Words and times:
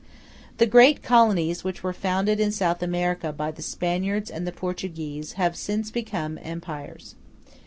]The 0.57 0.65
great 0.65 1.03
colonies 1.03 1.63
which 1.63 1.83
were 1.83 1.93
founded 1.93 2.39
in 2.39 2.51
South 2.51 2.81
America 2.81 3.31
by 3.31 3.51
the 3.51 3.61
Spaniards 3.61 4.31
and 4.31 4.47
the 4.47 4.51
Portuguese 4.51 5.33
have 5.33 5.55
since 5.55 5.91
become 5.91 6.39
empires. 6.41 7.13